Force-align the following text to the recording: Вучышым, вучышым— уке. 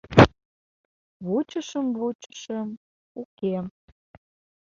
Вучышым, 1.25 1.85
вучышым— 1.99 2.69
уке. 3.21 3.55